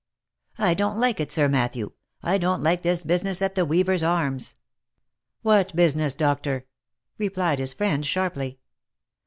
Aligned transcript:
"I 0.57 0.73
don't 0.73 0.99
like 0.99 1.19
it, 1.19 1.31
Sir 1.31 1.47
Matthew.— 1.47 1.91
I 2.31 2.39
don't 2.39 2.63
like 2.63 2.81
this 2.81 3.03
business 3.03 3.39
at 3.39 3.53
the 3.53 3.65
"Weavers' 3.65 4.01
Arms."" 4.01 4.55
What 5.43 5.75
business, 5.75 6.13
Doctor?" 6.15 6.65
replied 7.19 7.59
his 7.59 7.73
friend 7.75 8.03
sharply. 8.03 8.57